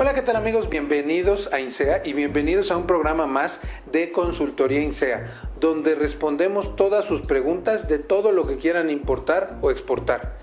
Hola, 0.00 0.14
¿qué 0.14 0.22
tal 0.22 0.36
amigos? 0.36 0.68
Bienvenidos 0.68 1.52
a 1.52 1.58
INSEA 1.58 2.02
y 2.04 2.12
bienvenidos 2.12 2.70
a 2.70 2.76
un 2.76 2.86
programa 2.86 3.26
más 3.26 3.58
de 3.90 4.12
Consultoría 4.12 4.80
INSEA, 4.80 5.50
donde 5.58 5.96
respondemos 5.96 6.76
todas 6.76 7.04
sus 7.04 7.22
preguntas 7.22 7.88
de 7.88 7.98
todo 7.98 8.30
lo 8.30 8.44
que 8.44 8.58
quieran 8.58 8.90
importar 8.90 9.58
o 9.60 9.72
exportar. 9.72 10.36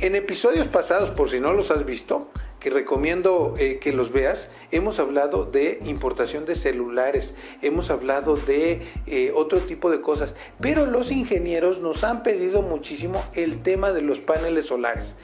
En 0.00 0.14
episodios 0.14 0.68
pasados, 0.68 1.10
por 1.10 1.28
si 1.28 1.40
no 1.40 1.52
los 1.52 1.72
has 1.72 1.84
visto, 1.84 2.30
que 2.60 2.70
recomiendo 2.70 3.54
eh, 3.58 3.78
que 3.80 3.92
los 3.92 4.12
veas, 4.12 4.48
hemos 4.70 4.98
hablado 4.98 5.46
de 5.46 5.78
importación 5.84 6.44
de 6.44 6.54
celulares, 6.54 7.34
hemos 7.62 7.90
hablado 7.90 8.36
de 8.36 8.82
eh, 9.06 9.32
otro 9.34 9.58
tipo 9.60 9.90
de 9.90 10.00
cosas, 10.00 10.34
pero 10.60 10.86
los 10.86 11.10
ingenieros 11.10 11.80
nos 11.80 12.04
han 12.04 12.22
pedido 12.22 12.62
muchísimo 12.62 13.24
el 13.34 13.62
tema 13.62 13.92
de 13.92 14.02
los 14.02 14.20
paneles 14.20 14.66
solares. 14.66 15.14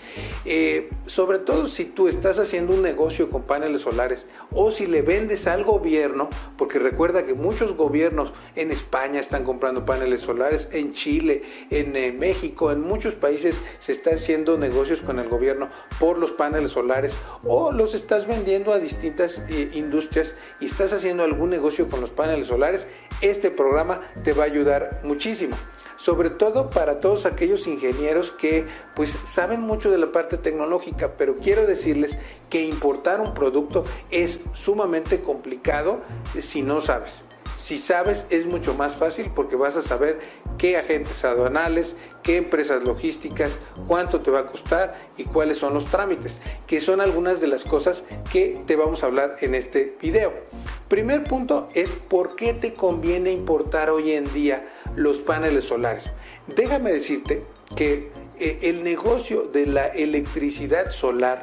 Eh, 0.46 0.88
sobre 1.04 1.38
todo 1.38 1.68
si 1.68 1.84
tú 1.84 2.08
estás 2.08 2.38
haciendo 2.38 2.74
un 2.74 2.82
negocio 2.82 3.30
con 3.30 3.42
paneles 3.42 3.82
solares 3.82 4.26
o 4.52 4.70
si 4.70 4.86
le 4.86 5.02
vendes 5.02 5.46
al 5.46 5.62
gobierno, 5.62 6.30
porque 6.56 6.78
recuerda 6.78 7.26
que 7.26 7.34
muchos 7.34 7.76
gobiernos 7.76 8.32
en 8.54 8.70
España 8.70 9.20
están 9.20 9.44
comprando 9.44 9.84
paneles 9.84 10.22
solares, 10.22 10.68
en 10.72 10.94
Chile, 10.94 11.42
en 11.70 12.18
México, 12.18 12.72
en 12.72 12.80
muchos 12.80 13.14
países 13.14 13.60
se 13.80 13.92
está 13.92 14.10
haciendo 14.10 14.56
negocios 14.56 15.02
con 15.02 15.18
el 15.18 15.28
gobierno 15.28 15.68
por 16.00 16.18
los 16.18 16.32
paneles 16.32 16.70
solares 16.72 17.16
o 17.44 17.72
los 17.72 17.94
estás 17.94 18.26
vendiendo 18.26 18.72
a 18.72 18.78
distintas 18.78 19.42
eh, 19.48 19.70
industrias 19.74 20.34
y 20.60 20.66
estás 20.66 20.92
haciendo 20.92 21.22
algún 21.22 21.50
negocio 21.50 21.88
con 21.88 22.00
los 22.00 22.10
paneles 22.10 22.48
solares, 22.48 22.86
este 23.20 23.50
programa 23.50 24.00
te 24.24 24.32
va 24.32 24.44
a 24.44 24.46
ayudar 24.46 25.00
muchísimo 25.04 25.56
sobre 25.96 26.30
todo 26.30 26.70
para 26.70 27.00
todos 27.00 27.26
aquellos 27.26 27.66
ingenieros 27.66 28.32
que 28.32 28.66
pues 28.94 29.16
saben 29.28 29.62
mucho 29.62 29.90
de 29.90 29.98
la 29.98 30.12
parte 30.12 30.36
tecnológica, 30.36 31.12
pero 31.16 31.34
quiero 31.34 31.66
decirles 31.66 32.18
que 32.50 32.64
importar 32.64 33.20
un 33.20 33.34
producto 33.34 33.84
es 34.10 34.40
sumamente 34.52 35.20
complicado 35.20 36.02
si 36.38 36.62
no 36.62 36.80
sabes. 36.80 37.25
Si 37.66 37.78
sabes 37.78 38.26
es 38.30 38.46
mucho 38.46 38.74
más 38.74 38.94
fácil 38.94 39.32
porque 39.34 39.56
vas 39.56 39.76
a 39.76 39.82
saber 39.82 40.20
qué 40.56 40.76
agentes 40.76 41.24
aduanales, 41.24 41.96
qué 42.22 42.36
empresas 42.36 42.84
logísticas, 42.84 43.58
cuánto 43.88 44.20
te 44.20 44.30
va 44.30 44.38
a 44.38 44.46
costar 44.46 44.94
y 45.16 45.24
cuáles 45.24 45.58
son 45.58 45.74
los 45.74 45.86
trámites, 45.86 46.38
que 46.68 46.80
son 46.80 47.00
algunas 47.00 47.40
de 47.40 47.48
las 47.48 47.64
cosas 47.64 48.04
que 48.30 48.62
te 48.68 48.76
vamos 48.76 49.02
a 49.02 49.06
hablar 49.06 49.38
en 49.40 49.56
este 49.56 49.96
video. 50.00 50.32
Primer 50.86 51.24
punto 51.24 51.68
es 51.74 51.90
por 51.90 52.36
qué 52.36 52.54
te 52.54 52.72
conviene 52.72 53.32
importar 53.32 53.90
hoy 53.90 54.12
en 54.12 54.32
día 54.32 54.68
los 54.94 55.18
paneles 55.18 55.64
solares. 55.64 56.12
Déjame 56.46 56.92
decirte 56.92 57.42
que 57.74 58.12
eh, 58.38 58.60
el 58.62 58.84
negocio 58.84 59.42
de 59.42 59.66
la 59.66 59.86
electricidad 59.88 60.92
solar 60.92 61.42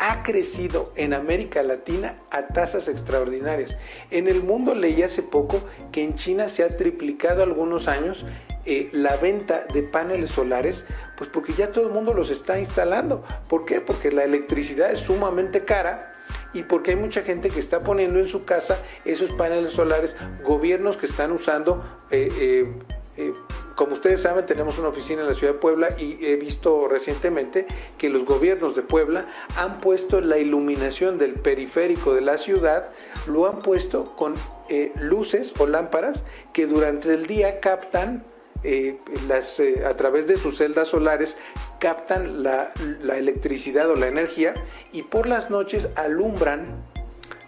ha 0.00 0.22
crecido 0.22 0.92
en 0.96 1.12
América 1.12 1.62
Latina 1.62 2.16
a 2.30 2.46
tasas 2.46 2.88
extraordinarias. 2.88 3.76
En 4.10 4.28
el 4.28 4.42
mundo 4.42 4.74
leí 4.74 5.02
hace 5.02 5.22
poco 5.22 5.60
que 5.92 6.02
en 6.02 6.16
China 6.16 6.48
se 6.48 6.64
ha 6.64 6.68
triplicado 6.68 7.42
algunos 7.42 7.86
años 7.86 8.24
eh, 8.64 8.88
la 8.92 9.16
venta 9.16 9.66
de 9.74 9.82
paneles 9.82 10.30
solares, 10.30 10.84
pues 11.18 11.28
porque 11.28 11.52
ya 11.52 11.70
todo 11.70 11.86
el 11.86 11.92
mundo 11.92 12.14
los 12.14 12.30
está 12.30 12.58
instalando. 12.58 13.24
¿Por 13.50 13.66
qué? 13.66 13.82
Porque 13.82 14.10
la 14.10 14.24
electricidad 14.24 14.90
es 14.90 15.00
sumamente 15.00 15.66
cara 15.66 16.14
y 16.54 16.62
porque 16.62 16.92
hay 16.92 16.96
mucha 16.96 17.20
gente 17.20 17.50
que 17.50 17.60
está 17.60 17.80
poniendo 17.80 18.18
en 18.18 18.26
su 18.26 18.46
casa 18.46 18.78
esos 19.04 19.32
paneles 19.34 19.74
solares, 19.74 20.16
gobiernos 20.42 20.96
que 20.96 21.06
están 21.06 21.30
usando 21.30 21.84
eh, 22.10 22.72
eh, 23.18 23.32
como 23.80 23.94
ustedes 23.94 24.20
saben, 24.20 24.44
tenemos 24.44 24.78
una 24.78 24.88
oficina 24.88 25.22
en 25.22 25.28
la 25.28 25.32
ciudad 25.32 25.54
de 25.54 25.58
Puebla 25.58 25.88
y 25.96 26.18
he 26.20 26.36
visto 26.36 26.86
recientemente 26.86 27.66
que 27.96 28.10
los 28.10 28.26
gobiernos 28.26 28.76
de 28.76 28.82
Puebla 28.82 29.32
han 29.56 29.78
puesto 29.78 30.20
la 30.20 30.36
iluminación 30.36 31.16
del 31.16 31.32
periférico 31.32 32.12
de 32.12 32.20
la 32.20 32.36
ciudad, 32.36 32.90
lo 33.26 33.48
han 33.48 33.60
puesto 33.60 34.14
con 34.16 34.34
eh, 34.68 34.92
luces 34.96 35.54
o 35.58 35.66
lámparas 35.66 36.24
que 36.52 36.66
durante 36.66 37.14
el 37.14 37.26
día 37.26 37.60
captan 37.60 38.22
eh, 38.64 38.98
las, 39.26 39.58
eh, 39.60 39.82
a 39.86 39.96
través 39.96 40.26
de 40.26 40.36
sus 40.36 40.58
celdas 40.58 40.88
solares 40.88 41.34
captan 41.78 42.42
la, 42.42 42.74
la 43.00 43.16
electricidad 43.16 43.88
o 43.88 43.96
la 43.96 44.08
energía 44.08 44.52
y 44.92 45.04
por 45.04 45.26
las 45.26 45.48
noches 45.48 45.88
alumbran 45.96 46.84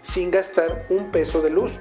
sin 0.01 0.31
gastar 0.31 0.87
un 0.89 1.11
peso 1.11 1.43
de 1.43 1.51
luz. 1.51 1.73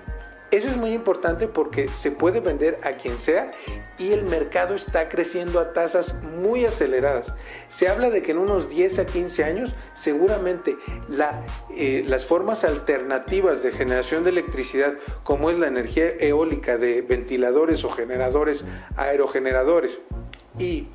Eso 0.53 0.67
es 0.67 0.77
muy 0.77 0.93
importante 0.93 1.49
porque 1.49 1.89
se 1.89 2.11
puede 2.11 2.41
vender 2.41 2.79
a 2.83 2.91
quien 2.91 3.19
sea 3.19 3.53
y 3.99 4.13
el 4.13 4.25
mercado 4.25 4.75
está 4.75 5.09
creciendo 5.09 5.59
a 5.59 5.73
tasas 5.73 6.15
muy 6.23 6.67
aceleradas. 6.67 7.35
Se 7.71 7.89
habla 7.89 8.11
de 8.11 8.23
que 8.23 8.33
en 8.33 8.39
unos 8.39 8.69
10 8.69 8.99
a 8.99 9.07
15 9.07 9.45
años 9.45 9.75
seguramente 9.95 10.77
eh, 11.75 12.05
las 12.07 12.27
formas 12.27 12.65
alternativas 12.65 13.63
de 13.63 13.73
generación 13.73 14.25
de 14.25 14.31
electricidad, 14.31 14.93
como 15.25 15.49
es 15.49 15.59
la 15.59 15.69
energía 15.69 16.07
eólica 16.21 16.77
de 16.77 17.01
ventiladores 17.01 17.83
o 17.85 17.91
generadores, 17.91 18.63
aerogeneradores 18.97 19.97
y 20.59 20.87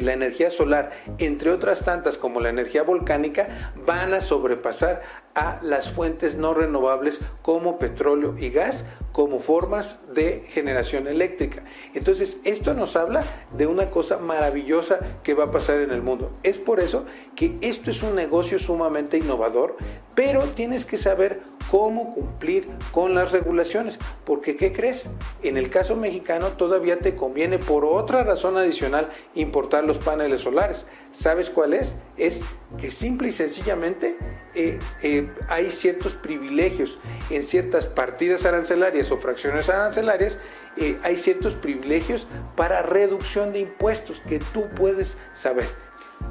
la 0.00 0.12
energía 0.12 0.50
solar, 0.50 0.90
entre 1.18 1.50
otras 1.50 1.84
tantas 1.84 2.16
como 2.16 2.40
la 2.40 2.48
energía 2.48 2.82
volcánica, 2.82 3.48
van 3.86 4.14
a 4.14 4.20
sobrepasar 4.20 5.02
a 5.34 5.60
las 5.62 5.90
fuentes 5.90 6.36
no 6.36 6.54
renovables 6.54 7.18
como 7.42 7.78
petróleo 7.78 8.36
y 8.38 8.50
gas 8.50 8.84
como 9.12 9.40
formas 9.40 9.96
de 10.14 10.44
generación 10.48 11.06
eléctrica. 11.06 11.64
Entonces, 11.94 12.38
esto 12.44 12.74
nos 12.74 12.96
habla 12.96 13.22
de 13.52 13.66
una 13.66 13.90
cosa 13.90 14.18
maravillosa 14.18 14.98
que 15.22 15.34
va 15.34 15.44
a 15.44 15.52
pasar 15.52 15.80
en 15.80 15.90
el 15.90 16.02
mundo. 16.02 16.32
Es 16.42 16.58
por 16.58 16.80
eso 16.80 17.04
que 17.36 17.56
esto 17.60 17.90
es 17.90 18.02
un 18.02 18.14
negocio 18.14 18.58
sumamente 18.58 19.18
innovador, 19.18 19.76
pero 20.14 20.40
tienes 20.40 20.86
que 20.86 20.98
saber 20.98 21.42
cómo 21.70 22.14
cumplir 22.14 22.66
con 22.90 23.14
las 23.14 23.32
regulaciones. 23.32 23.98
Porque, 24.24 24.56
¿qué 24.56 24.72
crees? 24.72 25.06
En 25.42 25.56
el 25.56 25.70
caso 25.70 25.96
mexicano 25.96 26.48
todavía 26.48 26.98
te 26.98 27.14
conviene 27.14 27.58
por 27.58 27.84
otra 27.84 28.24
razón 28.24 28.56
adicional 28.56 29.08
importar 29.34 29.84
los 29.84 29.98
paneles 29.98 30.42
solares. 30.42 30.84
¿Sabes 31.14 31.50
cuál 31.50 31.74
es? 31.74 31.94
Es 32.16 32.40
que 32.78 32.90
simple 32.90 33.28
y 33.28 33.32
sencillamente 33.32 34.16
eh, 34.54 34.78
eh, 35.02 35.30
hay 35.48 35.70
ciertos 35.70 36.14
privilegios 36.14 36.98
en 37.30 37.42
ciertas 37.42 37.86
partidas 37.86 38.44
arancelarias 38.44 39.10
o 39.10 39.16
fracciones 39.16 39.68
arancelarias, 39.68 40.38
eh, 40.76 40.98
hay 41.02 41.16
ciertos 41.16 41.54
privilegios 41.54 42.26
para 42.54 42.82
reducción 42.82 43.52
de 43.52 43.60
impuestos 43.60 44.20
que 44.20 44.38
tú 44.38 44.66
puedes 44.76 45.16
saber. 45.34 45.66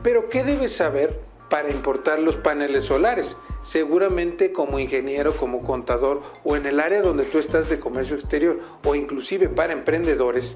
Pero 0.04 0.30
¿qué 0.30 0.44
debes 0.44 0.76
saber 0.76 1.20
para 1.50 1.72
importar 1.72 2.20
los 2.20 2.38
paneles 2.38 2.86
solares? 2.86 3.36
Seguramente 3.64 4.52
como 4.52 4.80
ingeniero, 4.80 5.34
como 5.34 5.64
contador 5.64 6.22
o 6.44 6.56
en 6.56 6.66
el 6.66 6.80
área 6.80 7.02
donde 7.02 7.26
tú 7.26 7.40
estás 7.40 7.70
de 7.70 7.80
comercio 7.80 8.16
exterior 8.16 8.60
o 8.86 8.96
inclusive 8.96 9.50
para 9.50 9.74
emprendedores, 9.74 10.56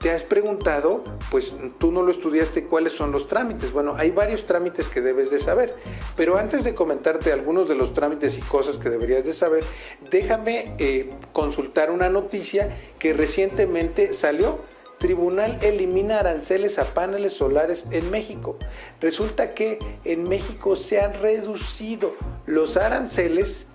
¿Te 0.00 0.12
has 0.12 0.22
preguntado, 0.22 1.02
pues 1.28 1.52
tú 1.78 1.90
no 1.90 2.02
lo 2.02 2.12
estudiaste, 2.12 2.66
cuáles 2.66 2.92
son 2.92 3.10
los 3.10 3.26
trámites? 3.26 3.72
Bueno, 3.72 3.96
hay 3.98 4.12
varios 4.12 4.46
trámites 4.46 4.88
que 4.88 5.00
debes 5.00 5.30
de 5.30 5.40
saber, 5.40 5.74
pero 6.16 6.38
antes 6.38 6.62
de 6.62 6.72
comentarte 6.72 7.32
algunos 7.32 7.68
de 7.68 7.74
los 7.74 7.94
trámites 7.94 8.38
y 8.38 8.40
cosas 8.42 8.76
que 8.76 8.90
deberías 8.90 9.24
de 9.24 9.34
saber, 9.34 9.64
déjame 10.08 10.76
eh, 10.78 11.10
consultar 11.32 11.90
una 11.90 12.08
noticia 12.08 12.76
que 13.00 13.12
recientemente 13.12 14.12
salió. 14.12 14.60
Tribunal 14.98 15.58
elimina 15.62 16.20
aranceles 16.20 16.78
a 16.78 16.84
paneles 16.84 17.32
solares 17.32 17.84
en 17.90 18.08
México. 18.10 18.56
Resulta 19.00 19.50
que 19.50 19.78
en 20.04 20.28
México 20.28 20.76
se 20.76 21.00
han 21.00 21.14
reducido 21.14 22.14
los 22.46 22.76
aranceles 22.76 23.66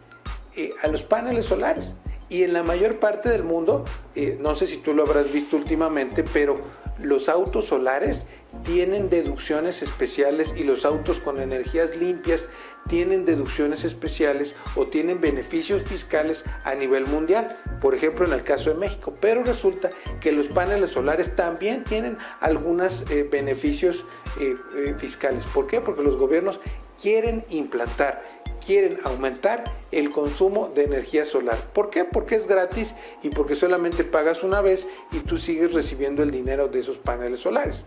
eh, 0.56 0.72
a 0.82 0.88
los 0.88 1.04
paneles 1.04 1.48
solares. 1.48 1.92
Y 2.34 2.42
en 2.42 2.52
la 2.52 2.64
mayor 2.64 2.96
parte 2.96 3.30
del 3.30 3.44
mundo, 3.44 3.84
eh, 4.16 4.40
no 4.42 4.56
sé 4.56 4.66
si 4.66 4.78
tú 4.78 4.96
lo 4.96 5.04
habrás 5.04 5.32
visto 5.32 5.56
últimamente, 5.56 6.24
pero 6.34 6.56
los 6.98 7.30
autos 7.30 7.66
solares 7.68 8.26
tienen 8.64 9.08
deducciones 9.08 9.84
especiales 9.84 10.52
y 10.58 10.64
los 10.64 10.84
autos 10.84 11.20
con 11.20 11.40
energías 11.40 11.96
limpias 11.96 12.48
tienen 12.88 13.26
deducciones 13.26 13.84
especiales 13.84 14.56
o 14.76 14.88
tienen 14.88 15.22
beneficios 15.22 15.84
fiscales 15.84 16.44
a 16.64 16.74
nivel 16.74 17.06
mundial, 17.06 17.56
por 17.80 17.94
ejemplo 17.94 18.26
en 18.26 18.34
el 18.34 18.42
caso 18.42 18.72
de 18.72 18.78
México, 18.78 19.14
pero 19.22 19.44
resulta 19.44 19.92
que 20.20 20.32
los 20.32 20.48
paneles 20.48 20.90
solares 20.90 21.36
también 21.36 21.84
tienen 21.84 22.18
algunos 22.40 23.12
eh, 23.12 23.30
beneficios 23.32 24.06
eh, 24.40 24.96
fiscales. 24.98 25.46
¿Por 25.46 25.68
qué? 25.68 25.82
Porque 25.82 26.02
los 26.02 26.18
gobiernos 26.18 26.60
quieren 27.00 27.46
implantar 27.50 28.33
quieren 28.66 29.00
aumentar 29.04 29.64
el 29.92 30.10
consumo 30.10 30.70
de 30.74 30.84
energía 30.84 31.26
solar. 31.26 31.58
¿Por 31.74 31.90
qué? 31.90 32.06
Porque 32.06 32.36
es 32.36 32.48
gratis 32.48 32.94
y 33.22 33.30
porque 33.30 33.56
solamente 33.56 34.04
pagas 34.04 34.44
una 34.44 34.62
vez 34.62 34.88
y 35.12 35.20
tú 35.20 35.38
sigues 35.38 35.74
recibiendo 35.74 36.24
el 36.24 36.32
dinero 36.32 36.68
de 36.68 36.80
esos 36.80 36.98
paneles 36.98 37.42
solares. 37.42 37.82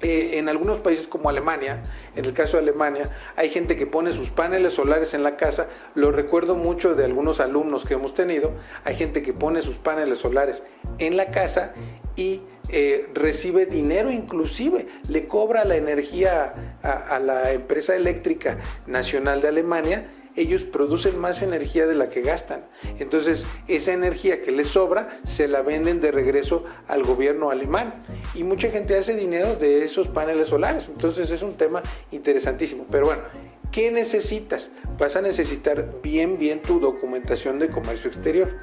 Eh, 0.00 0.38
en 0.38 0.48
algunos 0.48 0.78
países 0.78 1.06
como 1.06 1.28
Alemania, 1.28 1.80
en 2.16 2.24
el 2.24 2.34
caso 2.34 2.56
de 2.56 2.64
Alemania, 2.64 3.04
hay 3.36 3.48
gente 3.48 3.76
que 3.76 3.86
pone 3.86 4.12
sus 4.12 4.30
paneles 4.30 4.74
solares 4.74 5.14
en 5.14 5.22
la 5.22 5.36
casa. 5.36 5.68
Lo 5.94 6.12
recuerdo 6.12 6.56
mucho 6.56 6.94
de 6.94 7.04
algunos 7.04 7.40
alumnos 7.40 7.84
que 7.84 7.94
hemos 7.94 8.12
tenido. 8.12 8.52
Hay 8.84 8.96
gente 8.96 9.22
que 9.22 9.32
pone 9.32 9.62
sus 9.62 9.78
paneles 9.78 10.18
solares 10.18 10.62
en 10.98 11.16
la 11.16 11.28
casa 11.28 11.72
y 12.16 12.42
eh, 12.70 13.08
recibe 13.14 13.66
dinero 13.66 14.10
inclusive, 14.10 14.86
le 15.08 15.26
cobra 15.26 15.64
la 15.64 15.76
energía 15.76 16.78
a, 16.82 17.18
la 17.18 17.52
empresa 17.52 17.94
eléctrica 17.96 18.58
nacional 18.86 19.40
de 19.40 19.48
Alemania 19.48 20.08
ellos 20.36 20.62
producen 20.62 21.18
más 21.18 21.42
energía 21.42 21.86
de 21.86 21.94
la 21.94 22.08
que 22.08 22.22
gastan. 22.22 22.64
Entonces, 22.98 23.46
esa 23.68 23.92
energía 23.92 24.42
que 24.42 24.50
les 24.50 24.68
sobra 24.68 25.20
se 25.24 25.48
la 25.48 25.62
venden 25.62 26.00
de 26.00 26.10
regreso 26.10 26.64
al 26.88 27.02
gobierno 27.02 27.50
alemán. 27.50 27.92
Y 28.34 28.44
mucha 28.44 28.70
gente 28.70 28.96
hace 28.96 29.14
dinero 29.14 29.56
de 29.56 29.84
esos 29.84 30.08
paneles 30.08 30.48
solares. 30.48 30.88
Entonces, 30.88 31.30
es 31.30 31.42
un 31.42 31.54
tema 31.54 31.82
interesantísimo. 32.10 32.86
Pero 32.90 33.06
bueno, 33.06 33.22
¿qué 33.72 33.90
necesitas? 33.90 34.70
Vas 34.98 35.16
a 35.16 35.22
necesitar 35.22 36.00
bien, 36.02 36.38
bien 36.38 36.62
tu 36.62 36.78
documentación 36.78 37.58
de 37.58 37.68
comercio 37.68 38.08
exterior. 38.08 38.56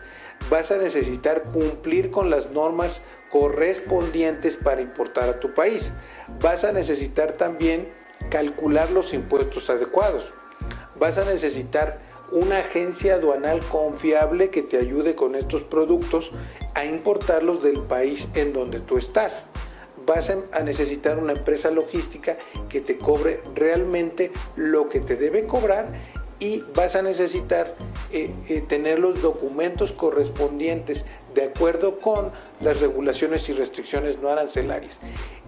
Vas 0.50 0.72
a 0.72 0.78
necesitar 0.78 1.44
cumplir 1.44 2.12
con 2.12 2.30
las 2.30 2.52
normas 2.52 3.02
correspondientes 3.30 4.56
para 4.56 4.82
importar 4.82 5.28
a 5.30 5.40
tu 5.40 5.54
país. 5.54 5.92
Vas 6.42 6.64
a 6.64 6.72
necesitar 6.72 7.34
también 7.34 7.90
calcular 8.30 8.92
los 8.92 9.14
impuestos 9.14 9.70
adecuados. 9.70 10.32
Vas 10.98 11.18
a 11.18 11.26
necesitar 11.26 11.98
una 12.32 12.60
agencia 12.60 13.16
aduanal 13.16 13.60
confiable 13.66 14.50
que 14.50 14.62
te 14.62 14.78
ayude 14.78 15.16
con 15.16 15.36
estos 15.36 15.64
productos 15.64 16.32
a 16.76 16.86
importarlos 16.86 17.64
del 17.64 17.82
país 17.82 18.28
en 18.36 18.54
donde 18.54 18.80
tú 18.80 18.98
estás. 18.98 19.48
Vas 20.10 20.32
a 20.32 20.60
necesitar 20.62 21.20
una 21.20 21.34
empresa 21.34 21.70
logística 21.70 22.36
que 22.68 22.82
te 22.82 22.98
cobre 22.98 23.44
realmente 23.54 24.32
lo 24.56 24.90
que 24.90 25.02
te 25.02 25.16
debe 25.16 25.46
cobrar 25.46 25.94
y 26.40 26.64
vas 26.74 26.96
a 26.96 27.04
necesitar 27.04 27.76
eh, 28.12 28.34
eh, 28.48 28.62
tener 28.68 28.98
los 28.98 29.22
documentos 29.22 29.92
correspondientes 29.92 31.06
de 31.36 31.44
acuerdo 31.44 32.00
con 32.00 32.32
las 32.60 32.82
regulaciones 32.82 33.48
y 33.50 33.54
restricciones 33.54 34.20
no 34.20 34.30
arancelarias. 34.30 34.98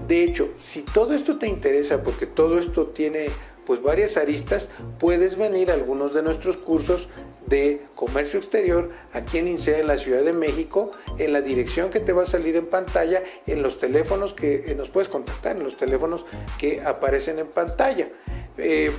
De 0.08 0.24
hecho, 0.24 0.50
si 0.58 0.84
todo 0.84 1.16
esto 1.16 1.40
te 1.40 1.48
interesa, 1.48 2.04
porque 2.04 2.28
todo 2.28 2.60
esto 2.60 2.86
tiene 2.86 3.32
pues 3.66 3.82
varias 3.82 4.16
aristas, 4.16 4.70
puedes 5.00 5.38
venir 5.38 5.72
a 5.72 5.74
algunos 5.74 6.14
de 6.14 6.22
nuestros 6.22 6.56
cursos 6.56 7.10
de 7.48 7.82
comercio 7.96 8.40
exterior 8.40 8.92
aquí 9.14 9.38
en 9.40 9.48
INSEA 9.48 9.80
en 9.80 9.88
la 9.88 9.98
Ciudad 9.98 10.24
de 10.24 10.34
México, 10.34 10.92
en 11.18 11.34
la 11.34 11.42
dirección 11.42 11.90
que 11.90 12.00
te 12.00 12.14
va 12.14 12.24
a 12.24 12.26
salir 12.26 12.56
en 12.56 12.68
pantalla, 12.68 13.24
en 13.48 13.62
los 13.62 13.80
teléfonos 13.80 14.34
que 14.34 14.66
eh, 14.68 14.76
nos 14.76 14.90
puedes 14.90 15.10
contactar, 15.10 15.58
en 15.58 15.64
los 15.64 15.78
teléfonos 15.78 16.26
que 16.58 16.82
aparecen 16.82 17.40
en 17.40 17.48
pantalla. 17.48 18.10
Eh, 18.58 18.92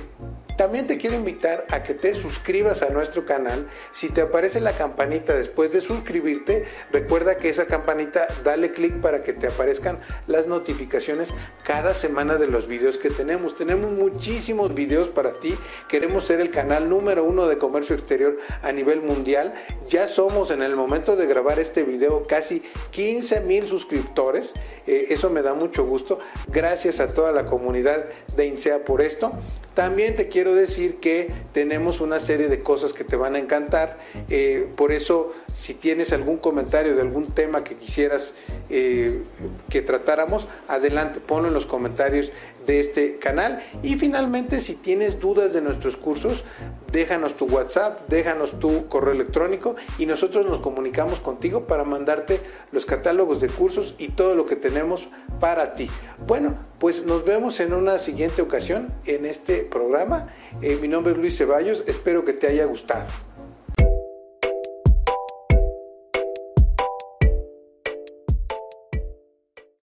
también 0.63 0.87
te 0.87 0.97
quiero 0.97 1.17
invitar 1.17 1.65
a 1.71 1.83
que 1.83 1.93
te 1.93 2.13
suscribas 2.13 2.83
a 2.83 2.89
nuestro 2.89 3.25
canal. 3.25 3.67
Si 3.91 4.07
te 4.07 4.21
aparece 4.21 4.61
la 4.61 4.71
campanita 4.71 5.33
después 5.33 5.73
de 5.73 5.81
suscribirte, 5.81 6.63
recuerda 6.89 7.35
que 7.35 7.49
esa 7.49 7.65
campanita 7.65 8.27
dale 8.45 8.71
clic 8.71 9.01
para 9.01 9.23
que 9.23 9.33
te 9.33 9.47
aparezcan 9.47 9.99
las 10.25 10.47
notificaciones 10.47 11.33
cada 11.65 11.93
semana 11.93 12.37
de 12.37 12.47
los 12.47 12.69
videos 12.69 12.97
que 12.97 13.09
tenemos. 13.09 13.57
Tenemos 13.57 13.91
muchísimos 13.91 14.73
videos 14.73 15.09
para 15.09 15.33
ti. 15.33 15.53
Queremos 15.89 16.23
ser 16.23 16.39
el 16.39 16.49
canal 16.49 16.87
número 16.87 17.25
uno 17.25 17.45
de 17.49 17.57
comercio 17.57 17.93
exterior 17.93 18.37
a 18.61 18.71
nivel 18.71 19.01
mundial. 19.01 19.53
Ya 19.89 20.07
somos 20.07 20.49
en 20.49 20.61
el 20.61 20.77
momento 20.77 21.17
de 21.17 21.25
grabar 21.25 21.59
este 21.59 21.83
video 21.83 22.23
casi 22.23 22.61
15 22.91 23.41
mil 23.41 23.67
suscriptores. 23.67 24.53
Eh, 24.87 25.07
eso 25.09 25.29
me 25.29 25.41
da 25.41 25.53
mucho 25.55 25.85
gusto. 25.85 26.19
Gracias 26.47 27.01
a 27.01 27.07
toda 27.07 27.33
la 27.33 27.47
comunidad 27.47 28.05
de 28.37 28.45
INSEA 28.45 28.85
por 28.85 29.01
esto. 29.01 29.33
También 29.73 30.15
te 30.15 30.29
quiero 30.29 30.53
decir 30.53 30.97
que 30.97 31.31
tenemos 31.51 31.99
una 31.99 32.19
serie 32.19 32.47
de 32.47 32.59
cosas 32.59 32.93
que 32.93 33.03
te 33.03 33.15
van 33.15 33.35
a 33.35 33.39
encantar. 33.39 33.97
Eh, 34.29 34.71
por 34.75 34.91
eso, 34.91 35.31
si 35.55 35.73
tienes 35.73 36.11
algún 36.13 36.37
comentario 36.37 36.95
de 36.95 37.01
algún 37.01 37.29
tema 37.29 37.63
que 37.63 37.75
quisieras 37.75 38.33
eh, 38.69 39.23
que 39.69 39.81
tratáramos, 39.81 40.47
adelante, 40.67 41.19
ponlo 41.19 41.47
en 41.47 41.53
los 41.53 41.65
comentarios 41.65 42.31
de 42.65 42.79
este 42.79 43.17
canal. 43.17 43.63
Y 43.81 43.95
finalmente, 43.95 44.59
si 44.59 44.75
tienes 44.75 45.19
dudas 45.19 45.53
de 45.53 45.61
nuestros 45.61 45.97
cursos, 45.97 46.43
déjanos 46.91 47.35
tu 47.35 47.45
WhatsApp, 47.45 48.07
déjanos 48.07 48.59
tu 48.59 48.87
correo 48.87 49.13
electrónico 49.13 49.73
y 49.97 50.05
nosotros 50.05 50.45
nos 50.45 50.59
comunicamos 50.59 51.19
contigo 51.19 51.65
para 51.67 51.83
mandarte 51.83 52.39
los 52.71 52.85
catálogos 52.85 53.39
de 53.39 53.49
cursos 53.49 53.95
y 53.97 54.09
todo 54.09 54.35
lo 54.35 54.45
que 54.45 54.55
tenemos 54.55 55.07
para 55.39 55.73
ti. 55.73 55.87
Bueno, 56.25 56.57
pues 56.79 57.03
nos 57.05 57.25
vemos 57.25 57.59
en 57.59 57.73
una 57.73 57.99
siguiente 57.99 58.41
ocasión 58.41 58.93
en 59.05 59.25
este 59.25 59.59
programa. 59.59 60.33
Eh, 60.61 60.77
mi 60.81 60.87
nombre 60.87 61.13
es 61.13 61.19
Luis 61.19 61.37
Ceballos, 61.37 61.83
espero 61.87 62.23
que 62.25 62.33
te 62.33 62.47
haya 62.47 62.65
gustado. 62.65 63.05